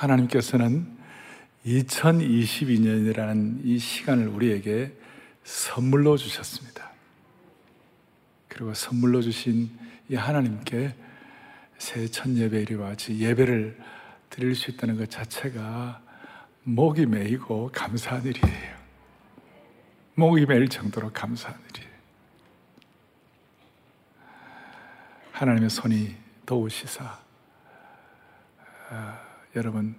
[0.00, 0.98] 하나님께서는
[1.66, 4.96] 2022년이라는 이 시간을 우리에게
[5.44, 6.90] 선물로 주셨습니다.
[8.48, 9.70] 그리고 선물로 주신
[10.08, 10.94] 이 하나님께
[11.76, 13.78] 새첫 예배일이 와지 예배를
[14.30, 16.00] 드릴 수 있다는 것 자체가
[16.62, 18.80] 목이 메이고 감사한 일이에요.
[20.14, 21.90] 목이 메일 정도로 감사한 일이에요.
[25.32, 27.18] 하나님의 손이 도우시사
[28.90, 29.96] 아, 여러분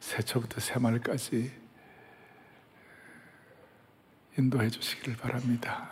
[0.00, 1.52] 새초부터 새말까지
[4.36, 5.88] 인도해 주시기를 바랍니다.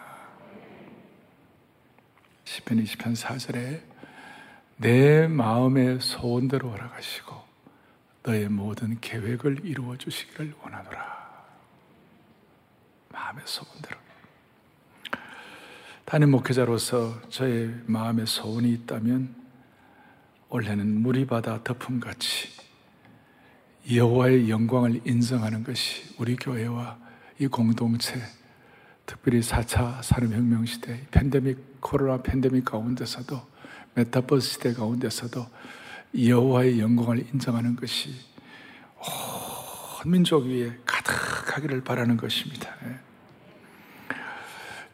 [2.44, 3.82] 10편 20편 4절에
[4.78, 7.40] 내 마음의 소원대로 허락하시고
[8.24, 11.44] 너의 모든 계획을 이루어 주시기를 원하노라.
[13.10, 13.96] 마음의 소원대로.
[16.04, 19.39] 담임 목회자로서 저의 마음의 소원이 있다면
[20.50, 22.48] 올해는 물이 바다 덮음같이
[23.92, 26.98] 여호와의 영광을 인정하는 것이 우리 교회와
[27.38, 28.20] 이 공동체
[29.06, 33.40] 특별히 4차 산업혁명 시대 팬데믹 코로나 팬데믹 가운데서도
[33.94, 35.46] 메타버스 시대 가운데서도
[36.20, 38.10] 여호와의 영광을 인정하는 것이
[40.04, 42.74] 온 민족 위에 가득하기를 바라는 것입니다.
[42.86, 42.96] 예.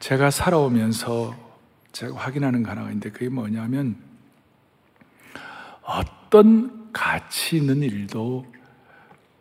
[0.00, 1.34] 제가 살아오면서
[1.92, 4.05] 제가 확인하는 거 하나가 있는데 그게 뭐냐면
[6.36, 8.44] 어떤 가치 있는 일도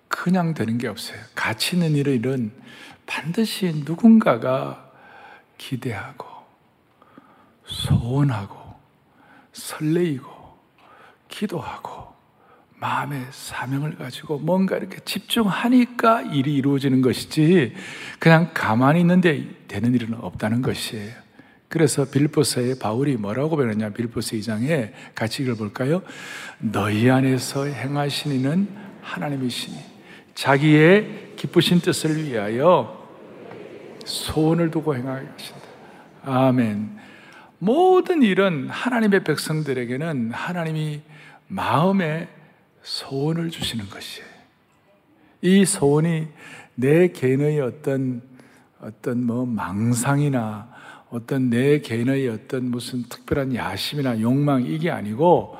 [0.07, 1.19] 그냥 되는 게 없어요.
[1.35, 2.53] 가치 있는 일은
[3.05, 4.91] 반드시 누군가가
[5.57, 6.25] 기대하고
[7.65, 8.75] 소원하고
[9.51, 10.31] 설레이고
[11.27, 12.13] 기도하고
[12.75, 17.75] 마음의 사명을 가지고 뭔가 이렇게 집중하니까 일이 이루어지는 것이지
[18.19, 21.24] 그냥 가만히 있는데 되는 일은 없다는 것이에요.
[21.75, 23.89] 그래서 빌보스에 바울이 뭐라고 배웠냐?
[23.89, 26.03] 빌보스 2장에 같이 읽어볼까요?
[26.59, 28.69] 너희 안에서 행하시는
[29.01, 29.77] 하나님이시니
[30.35, 33.05] 자기의 기쁘신 뜻을 위하여
[34.05, 35.61] 소원을 두고 행하게 하신다.
[36.23, 36.97] 아멘.
[37.59, 41.01] 모든 일은 하나님의 백성들에게는 하나님이
[41.49, 42.29] 마음에
[42.83, 44.29] 소원을 주시는 것이에요.
[45.41, 46.29] 이 소원이
[46.75, 48.21] 내 개인의 어떤
[48.79, 50.73] 어떤 뭐 망상이나
[51.15, 55.57] 어떤 내 개인의 어떤 무슨 특별한 야심이나 욕망 이게 아니고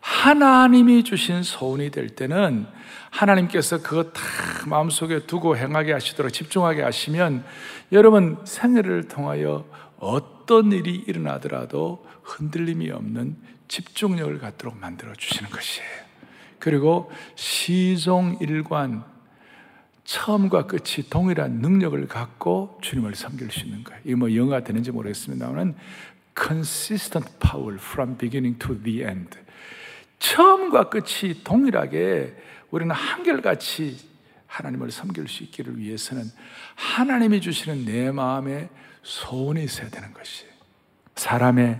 [0.00, 2.66] 하나님이 주신 소원이 될 때는
[3.10, 4.22] 하나님께서 그거 다
[4.66, 7.44] 마음속에 두고 행하게 하시도록 집중하게 하시면
[7.92, 9.66] 여러분 생애를 통하여
[9.98, 13.36] 어떤 일이 일어나더라도 흔들림이 없는
[13.68, 15.88] 집중력을 갖도록 만들어 주시는 것이에요.
[16.58, 19.04] 그리고 시종일관
[20.08, 24.00] 처음과 끝이 동일한 능력을 갖고 주님을 섬길 수 있는 거예요.
[24.06, 25.74] 이게 뭐 영어가 되는지 모르겠습니다만
[26.34, 29.36] consistent power from beginning to the end.
[30.18, 32.34] 처음과 끝이 동일하게
[32.70, 33.98] 우리는 한결같이
[34.46, 36.24] 하나님을 섬길 수 있기를 위해서는
[36.74, 38.70] 하나님이 주시는 내 마음에
[39.02, 40.46] 소원이 있어야 되는 것이
[41.16, 41.78] 사람의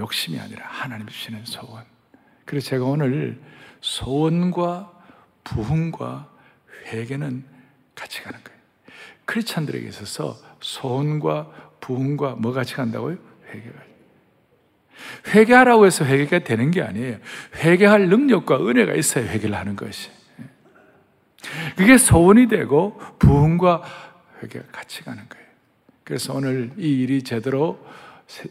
[0.00, 1.84] 욕심이 아니라 하나님 주시는 소원.
[2.46, 3.40] 그래서 제가 오늘
[3.80, 4.90] 소원과
[5.44, 6.33] 부흥과
[6.86, 7.44] 회개는
[7.94, 8.58] 같이 가는 거예요.
[9.24, 13.16] 크리스찬들에게 있어서 소원과 부흥과 뭐 같이 간다고요?
[13.48, 13.82] 회개가.
[15.28, 17.18] 회개하라고 해서 회개가 되는 게 아니에요.
[17.56, 20.10] 회개할 능력과 은혜가 있어야 회개를 하는 것이.
[21.76, 23.82] 그게 소원이 되고 부흥과
[24.42, 25.44] 회개가 같이 가는 거예요.
[26.04, 27.84] 그래서 오늘 이 일이 제대로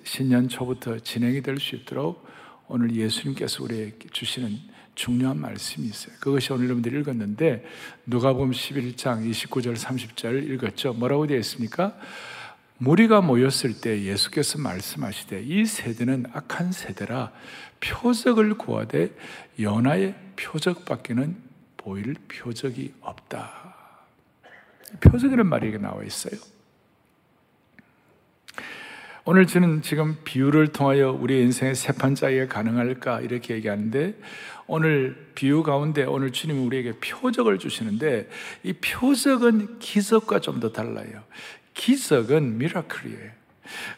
[0.04, 2.26] 신년 초부터 진행이 될 수 있도록
[2.68, 4.50] 오늘 예수님께서 우리에게 주시는
[4.96, 6.16] 중요한 말씀이 있어요.
[6.20, 7.66] 그것이 오늘 여러분들이 읽었는데
[8.06, 10.94] 누가복음 11장 29절 30절 읽었죠.
[10.94, 11.98] 뭐라고 되어 있습니까?
[12.78, 17.32] 무리가 모였을 때 예수께서 말씀하시되 이 세대는 악한 세대라
[17.80, 19.16] 표적을 구하되
[19.60, 21.38] 연하의 표적밖에는
[21.78, 23.76] 보일 표적이 없다.
[25.00, 26.40] 표적이라는 말이 나와 있어요.
[29.26, 34.16] 오늘 저는 지금 비유를 통하여 우리 인생의 새 판짜기가 가능할까 이렇게 얘기하는데
[34.68, 38.28] 오늘 비유 가운데 오늘 주님이 우리에게 표적을 주시는데
[38.64, 41.24] 이 표적은 기적과 좀 더 달라요.
[41.74, 43.32] 기적은 미라클이에요.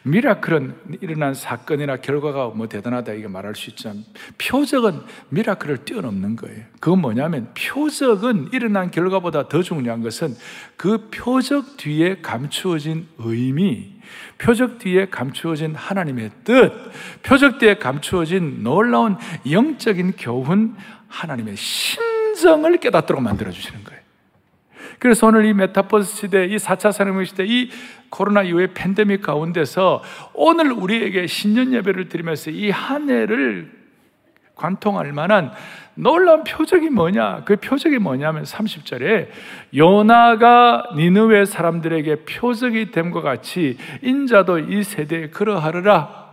[0.04, 4.04] 미라클은 일어난 사건이나 결과가 뭐 대단하다 이게 말할 수 있지만
[4.38, 6.64] 표적은 미라클을 뛰어넘는 거예요.
[6.78, 10.36] 그건 뭐냐면 표적은 일어난 결과보다 더 중요한 것은
[10.76, 13.95] 그 표적 뒤에 감추어진 의미,
[14.38, 16.72] 표적 뒤에 감추어진 하나님의 뜻,
[17.22, 19.16] 표적 뒤에 감추어진 놀라운
[19.50, 20.74] 영적인 교훈,
[21.08, 24.00] 하나님의 신정을 깨닫도록 만들어 주시는 거예요.
[24.98, 27.70] 그래서 오늘 이 메타버스 시대, 이 4차 산업혁명 시대, 이
[28.08, 33.70] 코로나 이후의 팬데믹 가운데서 오늘 우리에게 신년 예배를 드리면서 이 한 해를
[34.54, 35.52] 관통할 만한
[35.96, 37.42] 놀라운 표적이 뭐냐?
[37.44, 39.28] 그 표적이 뭐냐면 30절에
[39.74, 46.26] 요나가 니느웨 사람들에게 표적이 됨과 같이 인자도 이 세대에 그러하리라.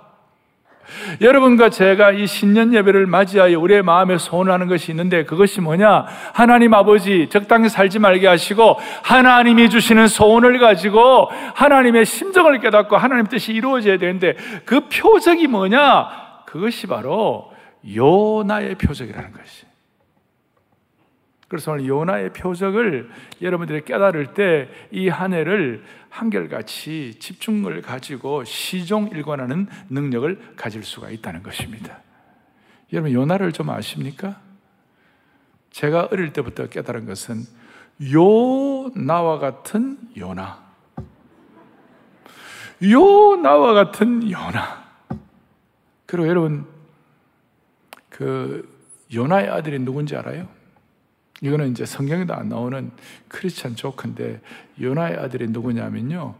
[1.21, 6.05] 여러분과 제가 이 신년 예배를 맞이하여 우리의 마음에 소원하는 것이 있는데 그것이 뭐냐?
[6.33, 13.53] 하나님 아버지 적당히 살지 말게 하시고 하나님이 주시는 소원을 가지고 하나님의 심정을 깨닫고 하나님 뜻이
[13.53, 14.35] 이루어져야 되는데
[14.65, 16.09] 그 표적이 뭐냐?
[16.45, 17.52] 그것이 바로
[17.85, 19.65] 요나의 표적이라는 것이.
[21.47, 29.67] 그래서 오늘 요나의 표적을 여러분들이 깨달을 때 이 한 해를 한결같이 집중을 가지고 시종 일관하는
[29.89, 31.99] 능력을 가질 수가 있다는 것입니다.
[32.91, 34.39] 여러분 요나를 좀 아십니까?
[35.71, 37.43] 제가 어릴 때부터 깨달은 것은
[38.11, 40.63] 요나와 같은 요나.
[42.81, 44.83] 요나와 같은 요나.
[46.05, 46.72] 그리고 여러분
[48.23, 48.69] 그
[49.13, 50.47] 요나의 아들이 누군지 알아요?
[51.41, 52.89] 이거는 이제 성경에도 안 나오는
[53.27, 54.39] 크리스찬 조크인데
[54.79, 56.35] 요나의 아들이 누구냐면요.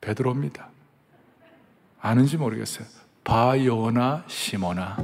[0.00, 0.68] 베드로입니다.
[2.00, 2.88] 아는지 모르겠어요.
[3.22, 4.96] 바요나 시모나.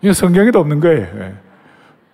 [0.00, 1.02] 이거 성경에도 없는 거예요.
[1.20, 1.34] 예.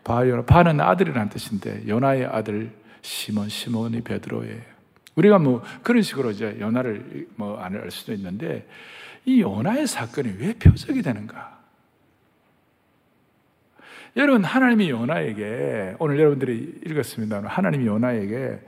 [0.02, 4.77] 바요나 바는 아들이라는 뜻인데 요나의 아들 시몬 시몬이 베드로예요.
[5.18, 8.68] 우리가 뭐 그런 식으로 이제 요나를 뭐안알 수도 있는데
[9.24, 11.58] 이 요나의 사건이 왜 표적이 되는가?
[14.16, 17.42] 여러분, 하나님이 요나에게, 오늘 여러분들이 읽었습니다.
[17.44, 18.60] 하나님이 요나에게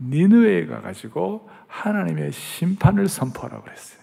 [0.00, 4.00] 니느웨에 가 가지고 하나님의 심판을 선포하라고 그랬어요.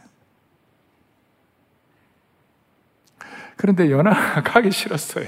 [3.55, 5.27] 그런데 요나가 가기 싫었어요.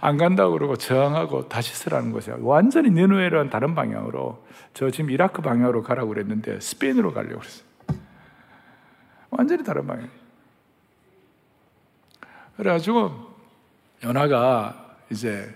[0.00, 2.36] 안 간다고 그러고 저항하고 다시 쓰라는 것이야.
[2.40, 4.44] 완전히 니느웨라는 다른 방향으로,
[4.74, 7.68] 저 지금 이라크 방향으로 가라고 그랬는데 스페인으로 가려고 그랬어요.
[9.30, 10.08] 완전히 다른 방향.
[12.56, 13.12] 그래가지고
[14.02, 15.54] 연하가 이제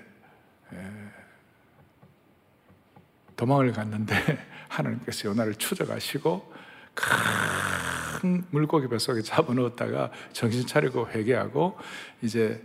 [3.37, 4.15] 도망을 갔는데
[4.69, 6.53] 하나님께서 연하를 추적하시고
[6.95, 11.77] 큰 물고기 뱃속에 잡아넣었다가 정신 차리고 회개하고
[12.23, 12.63] 이제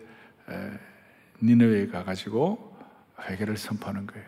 [1.42, 2.76] 니느웨에 가가지고
[3.22, 4.26] 회개를 선포하는 거예요.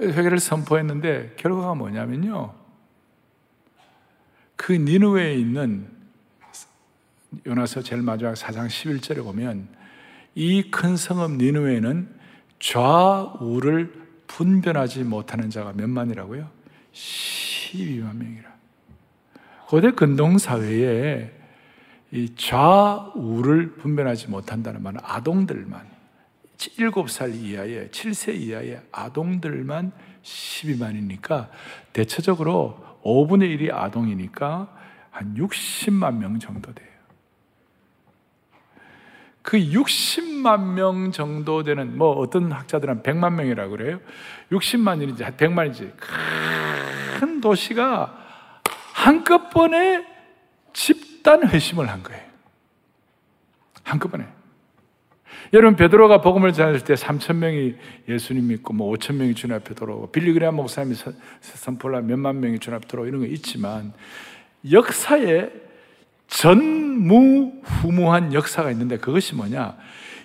[0.00, 2.54] 회개를 선포했는데 결과가 뭐냐면요.
[4.56, 5.88] 그 니누웨에 있는
[7.46, 9.68] 요나서 제일 마지막 4장 11절에 보면
[10.34, 12.08] 이 큰 성읍 니누웨는
[12.60, 13.92] 좌우를
[14.26, 16.48] 분별하지 못하는 자가 몇 만이라고요?
[16.92, 18.48] 12만 명이라.
[19.66, 21.37] 고대 근동 사회에
[22.10, 25.86] 이 좌우를 분별하지 못한다는 말은 아동들만
[26.56, 31.48] 7살 이하의 7세 이하의 아동들만 12만이니까
[31.92, 34.74] 대체적으로 5분의 1이 아동이니까
[35.10, 36.88] 한 60만 명 정도 돼요.
[39.42, 44.00] 그 60만 명 정도 되는 뭐 어떤 학자들은 100만 명이라고 그래요.
[44.50, 45.92] 60만인지 100만인지
[47.18, 48.14] 큰 도시가
[48.92, 50.04] 한꺼번에
[50.72, 52.22] 집 단 회심을 한 거예요.
[53.82, 54.24] 한꺼번에.
[55.52, 57.74] 여러분 베드로가 복음을 전할 때 3천 명이
[58.08, 60.96] 예수님 믿고 뭐 5천 명이 주님 앞에 들어오고 빌리그레아 목사님이
[61.42, 63.92] 선포를 몇만 명이 주님 앞에 들어오고 이런 거 있지만
[64.72, 65.50] 역사에
[66.28, 69.76] 전무후무한 역사가 있는데 그것이 뭐냐?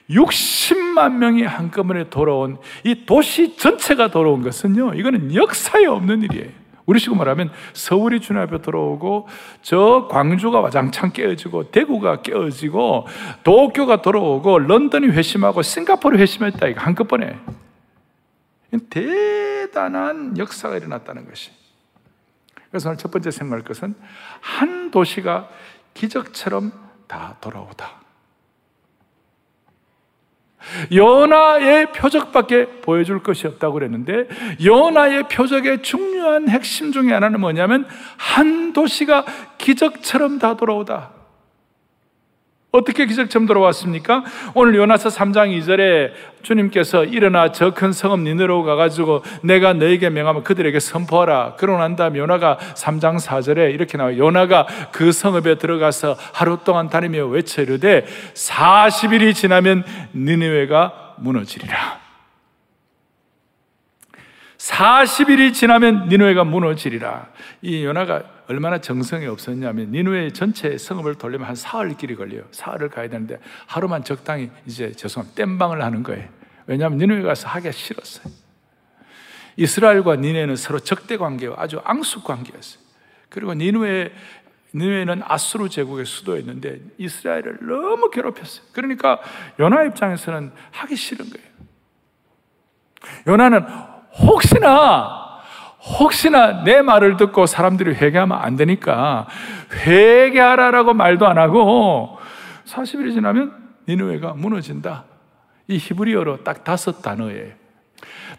[0.10, 6.63] 60만 명이 한꺼번에 돌아온 이 도시 전체가 돌아온 것은요, 이거는 역사에 없는 일이에요.
[6.86, 9.28] 우리식으로 말하면 서울이 주님 앞에 들어오고
[9.62, 13.08] 저 광주가 와장창 깨어지고 대구가 깨어지고
[13.44, 16.68] 도쿄가 들어오고 런던이 회심하고 싱가포르 회심했다.
[16.68, 17.40] 이거 한꺼번에.
[18.90, 21.52] 대단한 역사가 일어났다는 것이.
[22.70, 23.94] 그래서 오늘 첫 번째 생각할 것은
[24.42, 25.48] 한 도시가
[25.94, 26.72] 기적처럼
[27.08, 28.03] 다 돌아오다
[30.92, 34.28] 요나의 표적밖에 보여줄 것이 없다고 그랬는데
[34.64, 37.86] 요나의 표적의 중요한 핵심 중에 하나는 뭐냐면
[38.18, 39.26] 한 도시가
[39.58, 41.23] 기적처럼 다 돌아오다.
[42.76, 44.24] 어떻게 기적처럼 돌아왔습니까?
[44.56, 46.12] 오늘 요나서 3장 2절에
[46.42, 51.54] 주님께서 일어나 저 큰 성읍 니느로 가가지고 내가 너에게 명하면 그들에게 선포하라.
[51.58, 54.18] 그러고 난 다음에 요나가 3장 4절에 이렇게 나와요.
[54.18, 59.84] 요나가 그 성읍에 들어가서 하루 동안 다니며 외쳐 이르되 40일이 지나면
[60.16, 62.00] 니느웨가 무너지리라.
[64.58, 67.28] 40일이 지나면 니누에가 무너지리라.
[67.62, 72.44] 이 요나가 얼마나 정성이 없었냐면 니누에 전체 성읍을 돌려면 한 사흘 길이 걸려요.
[72.52, 75.36] 사흘을 가야 되는데 하루만 적당히 이제 죄송합니다.
[75.36, 76.28] 땜방을 하는 거예요.
[76.66, 78.34] 왜냐하면 니누에 가서 하기가 싫었어요.
[79.56, 82.82] 이스라엘과 니네는 서로 적대 관계와 아주 앙숙 관계였어요.
[83.30, 84.12] 그리고 니누에
[84.76, 88.66] 니누에는 아수르 제국의 수도였는데 이스라엘을 너무 괴롭혔어요.
[88.74, 89.22] 그러니까
[89.60, 91.48] 요나 입장에서는 하기 싫은 거예요.
[93.28, 93.66] 요나는
[94.20, 95.23] 혹시나
[95.86, 99.28] 혹시나 내 말을 듣고 사람들이 회개하면 안 되니까
[99.86, 102.18] 회개하라라고 말도 안 하고
[102.66, 103.52] 40일이 지나면
[103.88, 105.04] 니누에가 무너진다.
[105.68, 107.54] 이 히브리어로 딱 다섯 단어예요.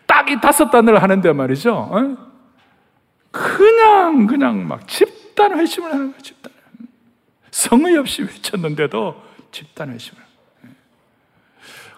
[0.06, 1.74] 딱 이 다섯 단어를 하는데 말이죠.
[1.74, 2.16] 어?
[3.30, 6.22] 그냥 그냥 막 집단 회심을 하는 거예요.
[6.22, 6.52] 집단.
[7.50, 9.20] 성의 없이 외쳤는데도
[9.50, 10.23] 집단 회심을.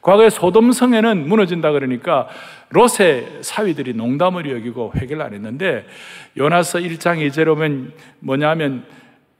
[0.06, 2.28] 과거에 소돔 성에는 무너진다 그러니까
[2.68, 5.84] 롯의 사위들이 농담을 여기고 회개를 안 했는데
[6.36, 8.84] 요나서 1장 2절에 보면 뭐냐면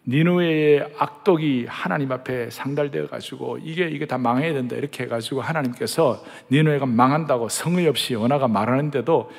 [0.09, 6.25] 니누의 악독이 하나님 앞에 상달되어 가지고 이게 이게 다 망해야 된다 이렇게 해 가지고 하나님께서
[6.51, 9.31] 니누에가 망한다고 성의 없이 요나가 말하는데도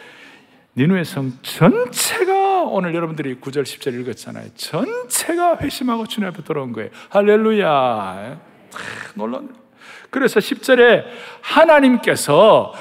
[0.77, 4.45] 니누의 성 전체가 오늘 여러분들이 9절 10절 읽었잖아요.
[4.55, 6.89] 전체가 회심하고 주님 앞에 돌아온 거예요.
[7.09, 8.39] 할렐루야.
[9.15, 9.66] 놀라운
[10.09, 11.03] 그래서 10절에
[11.41, 12.73] 하나님께서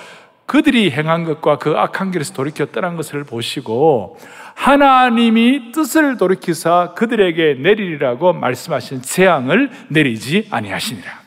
[0.46, 4.18] 그들이 행한 것과 그 악한 길에서 돌이켜 떠난 것을 보시고
[4.54, 11.26] 하나님이 뜻을 돌이키사 그들에게 내리리라고 말씀하신 재앙을 내리지 아니하시니라.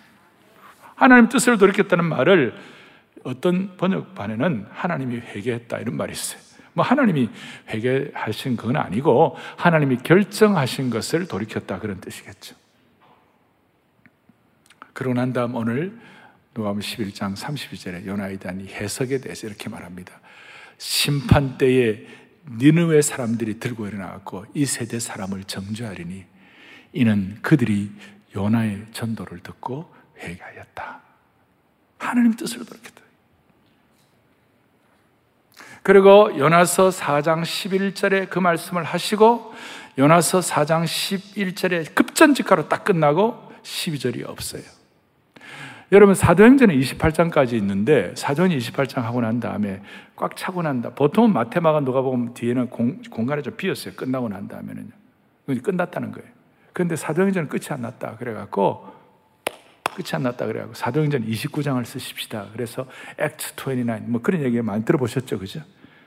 [0.96, 2.56] 하나님 뜻을 돌이켰다는 말을
[3.24, 6.42] 어떤 번역판에는 하나님이 회개했다 이런 말이 있어요.
[6.74, 7.30] 뭐 하나님이
[7.70, 12.56] 회개하신 건 아니고 하나님이 결정하신 것을 돌이켰다 그런 뜻이겠죠.
[15.00, 15.98] 그러고 난 다음 오늘
[16.54, 20.20] 누가복음 11장 32절에 요나에 대한 이 해석에 대해서 이렇게 말합니다.
[20.78, 22.06] 심판 때에
[22.58, 26.26] 니느웨 사람들이 들고 일어나갖고 이 세대 사람을 정죄하리니
[26.92, 27.90] 이는 그들이
[28.36, 31.02] 요나의 전도를 듣고 회개하였다.
[31.98, 33.02] 하나님 뜻을 돌이켰다.
[35.82, 39.54] 그리고 요나서 4장 11절에 그 말씀을 하시고
[39.98, 44.79] 요나서 4장 11절에 급전직하로 딱 끝나고 12절이 없어요.
[45.92, 49.82] 여러분 사도행전은 28장까지 있는데 사도행 28장 하고 난 다음에
[50.16, 50.92] 꽉 차고 난다.
[50.92, 53.96] 보통은 마테마가 누가 보면 뒤에는 공, 공간이 좀 비었어요.
[53.96, 54.90] 끝나고 난 다음에는요.
[55.64, 56.30] 끝났다는 거예요.
[56.74, 58.18] 그런데 사도행전은 끝이 안 났다.
[58.18, 58.86] 그래갖고
[59.96, 62.48] 끝이 안 났다 그래갖고 사도행전 29장을 쓰십시다.
[62.54, 62.86] 그래서
[63.20, 65.62] Act 29뭐 그런 얘기 많이 들어보셨죠, 그죠?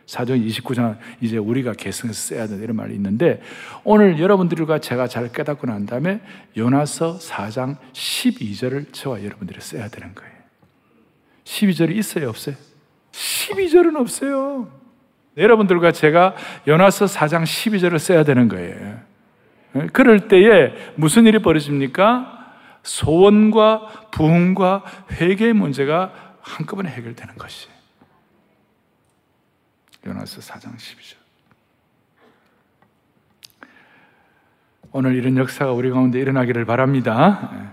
[0.06, 3.40] 사도행 29장 이제 우리가 계승해서 써야 된다 이런 말이 있는데
[3.85, 6.21] 오늘 여러분들과 제가 잘 깨닫고 난 다음에
[6.56, 10.32] 요나서 4장 12절을 저와 여러분들이 써야 되는 거예요.
[11.44, 12.56] 12절이 있어요, 없어요?
[13.12, 14.71] 12절은 없어요.
[15.37, 16.35] 여러분들과 제가
[16.68, 19.00] 요나서 4장 12절을 써야 되는 거예요.
[19.92, 22.40] 그럴 때에 무슨 일이 벌어집니까?
[22.82, 27.81] 소원과 부흥과 회개의 문제가 한꺼번에 해결되는 것이에요.
[30.06, 31.16] 요나서 4장 12절.
[34.92, 37.73] 오늘 이런 역사가 우리 가운데 일어나기를 바랍니다.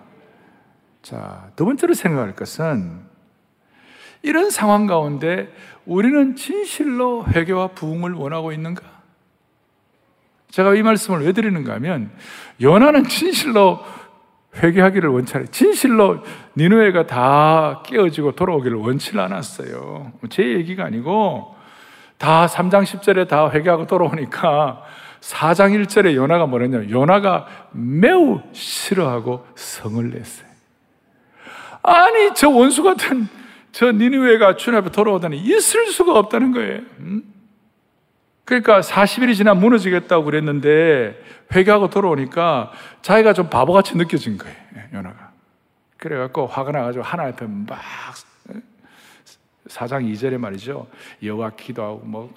[1.01, 3.01] 자, 두 번째로 생각할 것은
[4.21, 5.51] 이런 상황 가운데
[5.85, 8.83] 우리는 진실로 회개와 부흥을 원하고 있는가?
[10.49, 12.11] 제가 이 말씀을 왜 드리는가 하면
[12.61, 13.79] 연하는 진실로
[14.55, 15.47] 회개하기를 원치 않아요.
[15.51, 16.23] 진실로
[16.57, 20.13] 니누에가 다 깨어지고 돌아오기를 원치 않았어요.
[20.29, 21.58] 제 얘기가 아니고
[22.19, 24.83] 다 3장 10절에 다 회개하고 돌아오니까
[25.21, 30.47] 4장 1절에 요나가 뭐랬냐면 요나가 매우 싫어하고 성을 냈어요.
[31.81, 33.27] 아니 저 원수 같은
[33.71, 36.81] 저 니누웨가 주님 앞에 돌아오다니 있을 수가 없다는 거예요.
[36.99, 37.23] 음?
[38.43, 41.23] 그러니까 40일이 지나 무너지겠다고 그랬는데
[41.55, 42.71] 회개하고 돌아오니까
[43.01, 44.55] 자기가 좀 바보같이 느껴진 거예요.
[44.93, 45.31] 요나가.
[45.97, 47.79] 그래갖고 화가 나가지고 하나님 앞에 막
[49.69, 50.87] 4장 2절에 말이죠.
[51.23, 52.33] 여호와 기도하고 뭐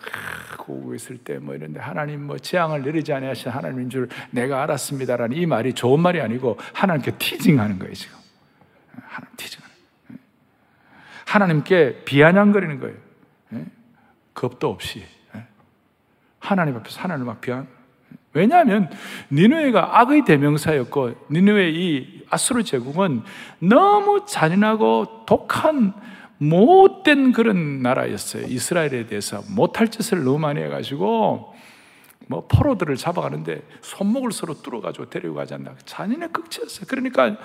[0.58, 5.46] 고고 있을 때 뭐 이런데 하나님 뭐 재앙을 내리지 아니하신 하나님인 줄 내가 알았습니다라는 이
[5.46, 8.16] 말이 좋은 말이 아니고 하나님께 티징하는 거예요 지금.
[9.08, 9.72] 하나님 티징하는.
[11.26, 12.96] 하나님께 비아냥거리는 거예요.
[13.54, 13.64] 예?
[14.34, 15.46] 겁도 없이 예?
[16.38, 17.66] 하나님 앞에서 하나님을 막 비안.
[18.34, 18.90] 왜냐하면
[19.30, 23.22] 니누에가 악의 대명사였고 니누의 이 아수르 제국은
[23.58, 25.92] 너무 잔인하고 독한
[26.42, 28.46] 못된 그런 나라였어요.
[28.46, 31.54] 이스라엘에 대해서 못할 짓을 너무 많이 해가지고
[32.26, 35.74] 뭐 포로들을 잡아가는데 손목을 서로 뚫어가지고 데리고 가지 않나.
[35.84, 36.86] 잔인의 극치였어요.
[36.88, 37.36] 그러니까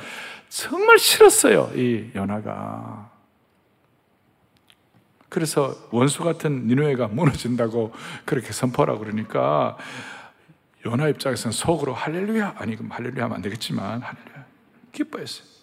[0.49, 1.71] 정말 싫었어요.
[1.75, 3.11] 이 연하가.
[5.29, 7.93] 그래서 원수 같은 니누에가 무너진다고
[8.25, 9.77] 그렇게 선포하라고 그러니까
[10.85, 14.45] 연하 입장에서는 속으로 할렐루야 아니 그럼 할렐루야 하면 안 되겠지만 할렐루야
[14.93, 15.56] 기뻐했어요.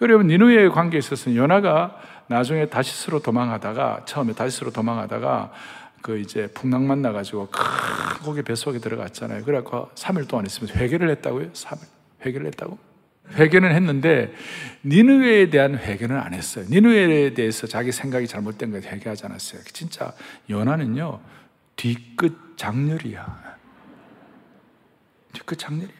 [0.00, 5.52] 그러면 니누의 관계에 있어서는 요나가 나중에 다시스로 도망하다가 처음에 다시스로 도망하다가
[6.00, 7.62] 그 이제 풍랑 만나가지고 큰
[8.24, 9.44] 고기 뱃속에 들어갔잖아요.
[9.44, 11.52] 그래갖고 3일 동안 있으면서 회개를 했다고요?
[11.52, 11.80] 3일.
[12.24, 12.78] 회개를 했다고?
[13.34, 14.32] 회개는 했는데
[14.86, 16.64] 니느웨에 대한 회개는 안 했어요.
[16.70, 19.60] 니느웨에 대해서 자기 생각이 잘못된 걸 회개하지 않았어요.
[19.64, 20.12] 진짜
[20.48, 21.20] 연하는요
[21.76, 23.56] 뒤끝 장렬이야.
[25.34, 25.99] 뒤끝 장렬이야.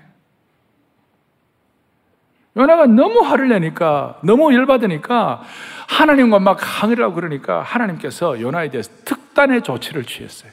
[2.56, 5.42] 요나가 너무 화를 내니까, 너무 열받으니까,
[5.88, 10.50] 하나님과 막 항의를 하고 그러니까, 하나님께서 요나에 대해서 특단의 조치를 취했어요.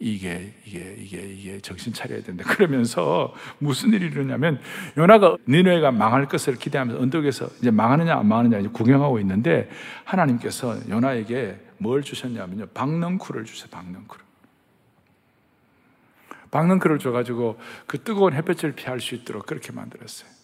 [0.00, 2.44] 이게, 이게, 이게, 이게 정신 차려야 된다.
[2.46, 4.60] 그러면서 무슨 일이 일어나냐면,
[4.96, 9.68] 요나가 니누에가 망할 것을 기대하면서 언덕에서 이제 망하느냐 안 망하느냐 이제 구경하고 있는데,
[10.04, 12.66] 하나님께서 요나에게 뭘 주셨냐면요.
[12.74, 14.18] 박넝쿨을 주세요, 박넝쿨.
[16.50, 20.37] 박넝쿨을 줘가지고 그 뜨거운 햇볕을 피할 수 있도록 그렇게 만들었어요.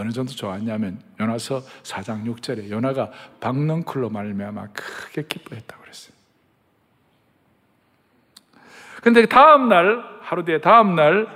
[0.00, 6.14] 어느 정도 좋았냐면 요나서 4장 6절에 요나가 박넝쿨로 말미암아 크게 기뻐했다고 그랬어요.
[9.02, 11.26] 근데 다음 날 하루 뒤에 다음 날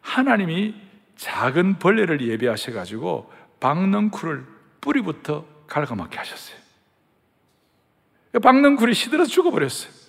[0.00, 0.74] 하나님이
[1.16, 4.44] 작은 벌레를 예비하셔 가지고 박넝쿨을
[4.80, 6.56] 뿌리부터 갉아먹게 하셨어요.
[8.42, 10.05] 박넝쿨이 시들어서 죽어버렸어요.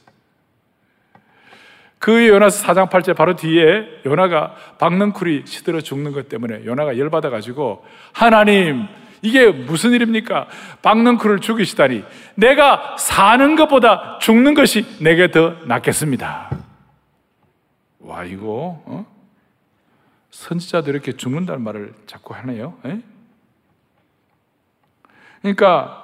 [1.99, 7.85] 그 요나스 사장 8절 바로 뒤에 요나가 박능쿨이 시들어 죽는 것 때문에 요나가 열받아 가지고
[8.13, 8.87] 하나님
[9.21, 10.47] 이게 무슨 일입니까?
[10.83, 12.03] 박능쿨을 죽이시다니
[12.35, 16.51] 내가 사는 것보다 죽는 것이 내게 더 낫겠습니다.
[17.99, 19.05] 와 이거 어?
[20.29, 22.77] 선지자도 이렇게 죽는다는 말을 자꾸 하네요.
[22.85, 23.01] 에?
[25.41, 26.03] 그러니까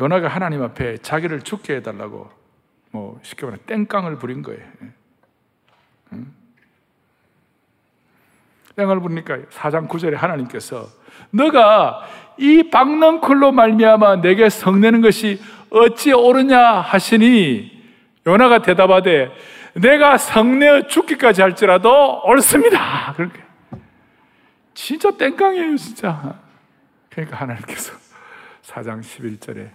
[0.00, 2.30] 요나가 하나님 앞에 자기를 죽게 해달라고
[2.90, 4.62] 뭐 쉽게 말해 땡깡을 부린 거예요.
[6.12, 6.32] 응?
[8.76, 10.88] 땡을 부르니까 사장 9절에 하나님께서
[11.30, 12.06] 너가
[12.38, 17.80] 이 박넝쿨로 말미암아 내게 성내는 것이 어찌 옳으냐 하시니
[18.26, 19.30] 요나가 대답하되
[19.74, 23.12] 내가 성내어 죽기까지 할지라도 옳습니다.
[23.16, 23.40] 그렇게
[24.74, 26.38] 진짜 땡깡이에요, 진짜.
[27.10, 27.92] 그러니까 하나님께서
[28.62, 29.68] 사장 11절에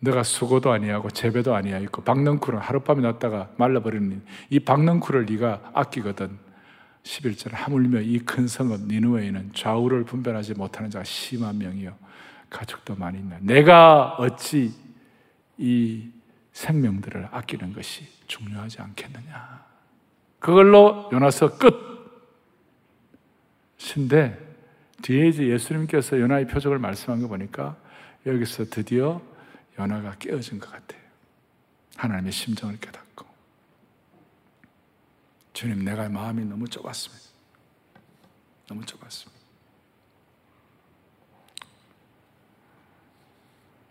[0.00, 6.38] 너가 수고도 아니하고 재배도 아니하고 박넝쿨은 하룻밤에 났다가 말라버리는 이 박넝쿨을 네가 아끼거든.
[7.02, 11.96] 11절 하물며 이 큰 성읍 니누웨에는 좌우를 분별하지 못하는 자가 심한 명이요.
[12.50, 13.38] 가족도 많이 있나.
[13.40, 14.72] 내가 어찌
[15.56, 16.10] 이
[16.52, 19.64] 생명들을 아끼는 것이 중요하지 않겠느냐.
[20.38, 21.88] 그걸로 요나서 끝.
[23.78, 24.38] 신데
[25.02, 27.76] 뒤에 이제 예수님께서 요나의 표적을 말씀한 거 보니까
[28.26, 29.20] 여기서 드디어
[29.78, 31.00] 연하가 깨어진 것 같아요.
[31.96, 33.26] 하나님의 심정을 깨닫고.
[35.52, 37.24] 주님, 내가 마음이 너무 좁았습니다.
[38.66, 39.38] 너무 좁았습니다.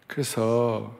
[0.07, 0.97] 그래서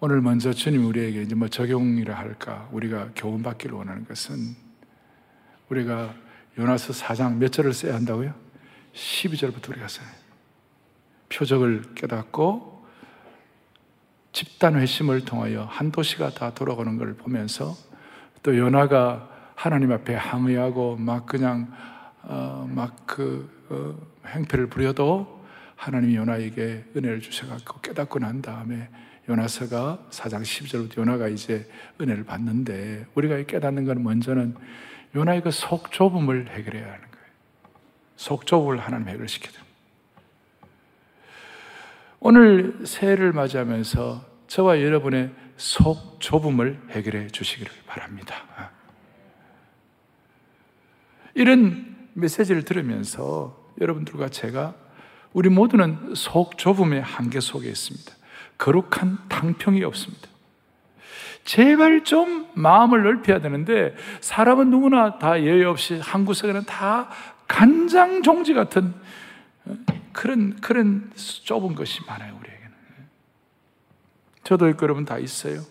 [0.00, 4.56] 오늘 먼저 주님 우리에게 이제 뭐 적용이라 할까 우리가 교훈 받기를 원하는 것은
[5.68, 6.14] 우리가
[6.58, 8.34] 요나서 4장 몇 절을 써야 한다고요?
[8.94, 10.06] 12절부터 우리가 써요.
[11.28, 12.69] 표적을 깨닫고
[14.32, 17.74] 집단 회심을 통하여 한 도시가 다 돌아가는 걸 보면서
[18.42, 21.72] 또 요나가 하나님 앞에 항의하고 막 그냥
[22.22, 25.40] 어, 막그 어, 행패를 부려도
[25.76, 28.88] 하나님이 요나에게 은혜를 주셔갖고 깨닫고 난 다음에
[29.28, 31.68] 요나서가 사장 10절부터 요나가 이제
[32.00, 34.54] 은혜를 받는데 우리가 깨닫는 건 먼저는
[35.14, 37.26] 요나의 그 속 좁음을 해결해야 하는 거예요.
[38.16, 39.69] 속 좁음을 하나님 해결시켜야 됩니다.
[42.22, 48.36] 오늘 새해를 맞이하면서 저와 여러분의 속 좁음을 해결해 주시기를 바랍니다.
[51.34, 54.74] 이런 메시지를 들으면서 여러분들과 제가
[55.32, 58.12] 우리 모두는 속 좁음의 한계 속에 있습니다.
[58.58, 60.28] 거룩한 탕평이 없습니다.
[61.44, 67.08] 제발 좀 마음을 넓혀야 되는데 사람은 누구나 다 예외 없이 한 구석에는 다
[67.48, 68.92] 간장 종지 같은
[70.12, 72.70] 그런, 그런 좁은 것이 많아요, 우리에게는.
[74.44, 75.62] 저도 여러분 다 있어요.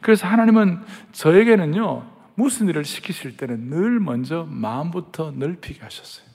[0.00, 6.26] 그래서 하나님은 저에게는요, 무슨 일을 시키실 때는 늘 먼저 마음부터 넓히게 하셨어요.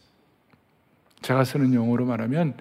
[1.21, 2.58] 제가 쓰는 용어로 말하면,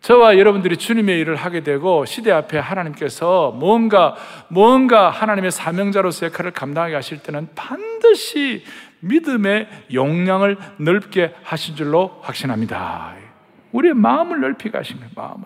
[0.00, 4.14] 저와 여러분들이 주님의 일을 하게 되고 시대 앞에 하나님께서 뭔가
[4.48, 8.64] 뭔가 하나님의 사명자로서 역할을 감당하게 하실 때는 반드시
[9.00, 13.27] 믿음의 용량을 넓게 하신 줄로 확신합니다.
[13.72, 15.44] 우리의 마음을 넓히 가신 거예요, 마음을.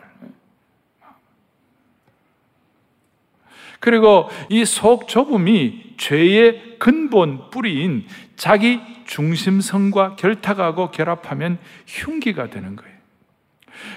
[3.80, 8.06] 그리고 이 속 좁음이 죄의 근본 뿌리인
[8.36, 12.92] 자기 중심성과 결탁하고 결합하면 흉기가 되는 거예요.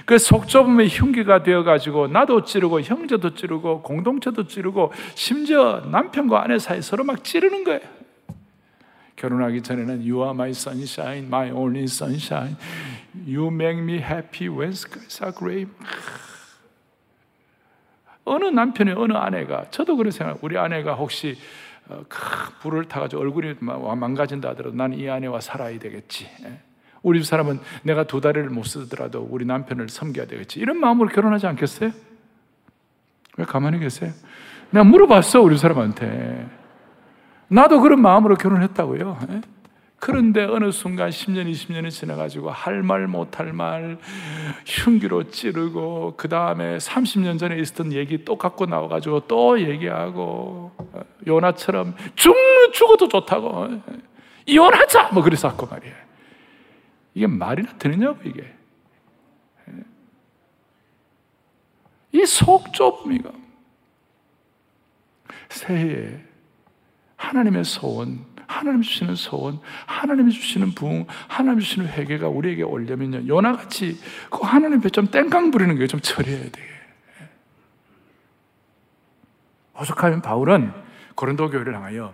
[0.06, 6.82] 그 속 좁음의 흉기가 되어가지고 나도 찌르고 형제도 찌르고 공동체도 찌르고 심지어 남편과 아내 사이
[6.82, 7.95] 서로 막 찌르는 거예요.
[9.26, 12.56] 결혼하기 전에는 You are my sunshine, my only sunshine.
[13.28, 15.68] You make me happy when skies are gray.
[18.24, 20.44] 어느 남편이 어느 아내가 저도 그런 생각.
[20.44, 21.38] 우리 아내가 혹시
[21.88, 22.20] 어, 큰
[22.62, 26.28] 불을 타가지고 얼굴이 망가진다 하더라도 나는 이 아내와 살아야 되겠지.
[26.44, 26.60] 예.
[27.02, 30.60] 우리 집 사람은 내가 두 다리를 못 쓰더라도 우리 남편을 섬겨야 되겠지.
[30.60, 31.92] 이런 마음으로 결혼하지 않겠어요?
[33.38, 34.12] 왜 가만히 계세요?
[34.72, 36.65] 내가 물어봤어, 우리 사람한테.
[37.48, 39.20] 나도 그런 마음으로 결혼했다고요.
[39.32, 39.42] 예?
[39.98, 43.98] 그런데 어느 순간 10년, 20년이 지나가지고 할 말 못할 말,
[44.66, 51.96] 흉기로 찌르고, 그 다음에 30년 전에 있었던 얘기 또 갖고 나와가지고 또 얘기하고, 어, 요나처럼
[52.16, 52.36] 죽,
[52.74, 53.82] 죽어도 좋다고, 예?
[54.46, 55.10] 이혼하자!
[55.14, 55.96] 뭐 했고 말이에요.
[57.16, 58.54] 이게 말이나 되느냐고, 이게.
[59.70, 59.74] 예?
[62.12, 63.32] 이속 좁음이가
[65.50, 66.20] 새해에
[67.26, 73.28] 하나님의 소원, 하나님 주시는 소원, 하나님이 주시는 부흥, 하나님 주시는 회개가 우리에게 오려면요.
[73.28, 76.62] 요나같이 그 하나님 앞좀 땡깡 부리는 게 좀 처리해야 돼.
[79.80, 80.72] 오죽하면 바울은
[81.16, 82.14] 고린도 교회를 향하여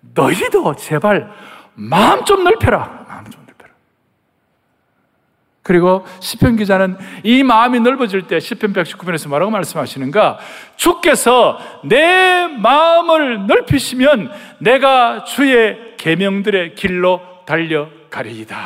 [0.00, 1.32] 너희도 제발
[1.74, 3.06] 마음 좀 넓혀라.
[3.08, 3.43] 마음 좀
[5.64, 10.38] 그리고 시편 기자는 이 마음이 넓어질 때 시편 119편에서 뭐라고 말씀하시는가?
[10.76, 18.56] 주께서 내 마음을 넓히시면 내가 주의 계명들의 길로 달려가리이다.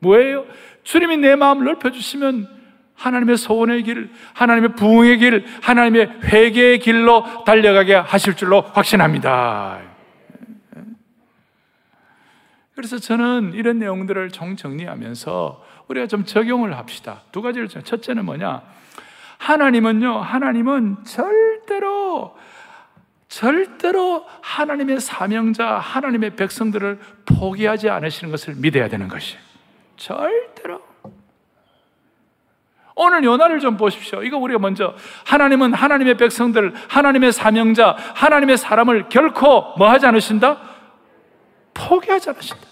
[0.00, 0.46] 뭐예요?
[0.82, 2.48] 주님이 내 마음을 넓혀 주시면
[2.96, 9.78] 하나님의 소원의 길, 하나님의 부흥의 길, 하나님의 회개의 길로 달려가게 하실 줄로 확신합니다.
[12.80, 17.20] 그래서 저는 이런 내용들을 정 정리하면서 우리가 좀 적용을 합시다.
[17.30, 18.62] 두 가지를 첫째는 뭐냐?
[19.36, 22.38] 하나님은요, 하나님은 절대로
[23.28, 29.36] 절대로 하나님의 사명자, 하나님의 백성들을 포기하지 않으시는 것을 믿어야 되는 것이
[29.98, 30.80] 절대로.
[32.96, 34.22] 오늘 요나를 좀 보십시오.
[34.22, 34.94] 이거 우리가 먼저
[35.26, 40.62] 하나님은 하나님의 백성들, 하나님의 사명자, 하나님의 사람을 결코 뭐 하지 않으신다?
[41.74, 42.69] 포기하지 않으신다.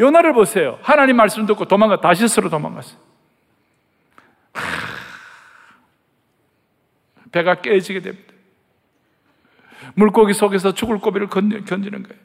[0.00, 0.78] 요나를 보세요.
[0.82, 2.98] 하나님 말씀 듣고 도망가 다시스로 도망갔어요.
[7.32, 8.32] 배가 깨지게 됩니다.
[9.94, 12.22] 물고기 속에서 죽을 고비를 견디는 거예요.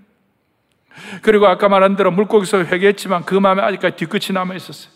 [1.21, 4.91] 그리고 아까 말한 대로 물고기 속에 회개했지만 그 마음에 아직까지 뒤끝이 남아 있었어요.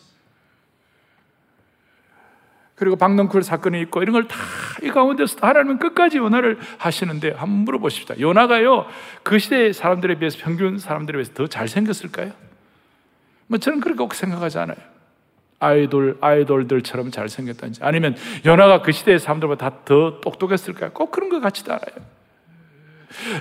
[2.76, 4.36] 그리고 박넝쿨 사건이 있고 이런 걸 다
[4.84, 8.20] 이 가운데서 하나님은 끝까지 요나를 하시는데 한번 물어보십시다.
[8.20, 8.88] 요나가요
[9.22, 12.32] 그 시대의 사람들에 비해서 평균 사람들에 비해서 더 잘생겼을까요?
[13.52, 14.78] 뭐 저는 그렇게 꼭 생각하지 않아요.
[15.60, 20.92] 아이돌, 아이돌들처럼 잘생겼다든지 아니면 연하가 그 시대의 사람들보다 더 똑똑했을까요?
[20.94, 22.22] 꼭 그런 것 같지도 않아요.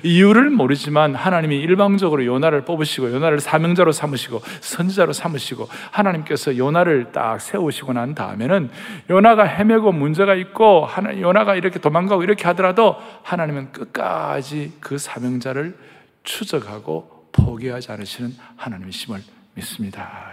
[0.02, 7.92] 이유를 모르지만 하나님이 일방적으로 요나를 뽑으시고 요나를 사명자로 삼으시고 선지자로 삼으시고 하나님께서 요나를 딱 세우시고
[7.92, 8.68] 난 다음에는
[9.10, 10.88] 요나가 헤매고 문제가 있고
[11.20, 15.78] 요나가 이렇게 도망가고 이렇게 하더라도 하나님은 끝까지 그 사명자를
[16.24, 19.20] 추적하고 포기하지 않으시는 하나님이심을
[19.60, 20.30] 믿습니다.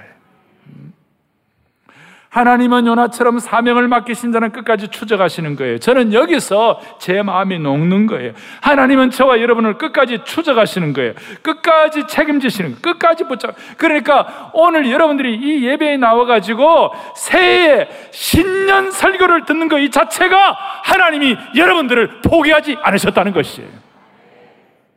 [2.30, 5.80] 하나님은 요나처럼 사명을 맡기신 자는 끝까지 추적하시는 거예요.
[5.80, 8.34] 저는 여기서 제 마음이 녹는 거예요.
[8.62, 11.14] 하나님은 저와 여러분을 끝까지 추적하시는 거예요.
[11.42, 12.82] 끝까지 책임지시는 거예요.
[12.82, 13.56] 끝까지 붙잡.
[13.78, 22.22] 그러니까 오늘 여러분들이 이 예배에 나와가지고 새해 신년 설교를 듣는 것 이 자체가 하나님이 여러분들을
[22.22, 23.70] 포기하지 않으셨다는 것이에요.